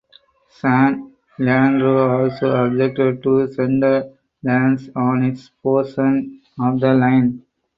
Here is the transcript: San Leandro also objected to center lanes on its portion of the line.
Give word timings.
San 0.49 1.09
Leandro 1.37 2.23
also 2.23 2.65
objected 2.65 3.21
to 3.21 3.47
center 3.53 4.11
lanes 4.41 4.89
on 4.95 5.21
its 5.21 5.49
portion 5.61 6.41
of 6.59 6.79
the 6.79 6.91
line. 6.91 7.43